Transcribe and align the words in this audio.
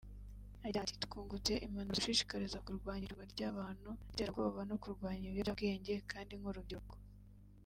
Agira 0.65 0.79
ati 0.83 0.95
“Twungutse 1.03 1.51
impanuro 1.65 1.95
zidushishikariza 1.97 2.63
kurwanya 2.65 3.03
icuruzwa 3.05 3.33
ry’abantu 3.33 3.89
n’iterabwoba 4.03 4.59
no 4.69 4.75
kurwanya 4.81 5.23
ibiyobyabwenge 5.27 5.93
kandi 6.11 6.33
nk’urubyiruko 6.39 6.93